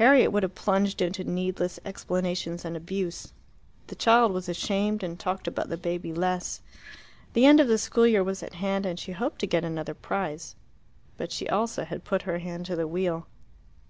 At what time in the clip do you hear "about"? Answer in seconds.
5.46-5.68